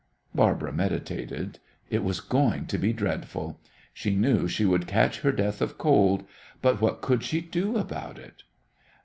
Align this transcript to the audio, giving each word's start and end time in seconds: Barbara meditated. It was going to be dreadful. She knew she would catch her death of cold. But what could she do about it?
Barbara 0.33 0.73
meditated. 0.73 1.59
It 1.91 2.03
was 2.03 2.21
going 2.21 2.65
to 2.65 2.79
be 2.79 2.91
dreadful. 2.91 3.59
She 3.93 4.15
knew 4.15 4.47
she 4.47 4.65
would 4.65 4.87
catch 4.87 5.19
her 5.19 5.31
death 5.31 5.61
of 5.61 5.77
cold. 5.77 6.25
But 6.59 6.81
what 6.81 7.01
could 7.01 7.21
she 7.21 7.39
do 7.39 7.77
about 7.77 8.17
it? 8.17 8.41